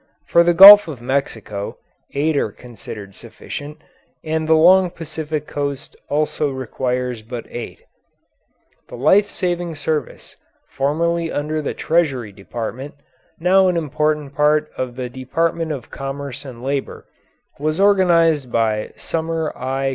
For 0.25 0.43
the 0.43 0.55
Gulf 0.55 0.87
of 0.87 0.99
Mexico 0.99 1.77
eight 2.15 2.35
are 2.35 2.51
considered 2.51 3.13
sufficient, 3.13 3.83
and 4.23 4.47
the 4.49 4.55
long 4.55 4.89
Pacific 4.89 5.45
coast 5.45 5.95
also 6.09 6.49
requires 6.49 7.21
but 7.21 7.45
eight. 7.51 7.83
The 8.89 8.95
Life 8.95 9.29
Saving 9.29 9.75
Service, 9.75 10.35
formerly 10.67 11.31
under 11.31 11.61
the 11.61 11.75
Treasury 11.75 12.31
Department, 12.31 12.95
now 13.39 13.67
an 13.67 13.77
important 13.77 14.33
part 14.33 14.71
of 14.75 14.95
the 14.95 15.07
Department 15.07 15.71
of 15.71 15.91
Commerce 15.91 16.45
and 16.45 16.63
Labour, 16.63 17.05
was 17.59 17.79
organised 17.79 18.51
by 18.51 18.93
Sumner 18.97 19.55
I. 19.55 19.89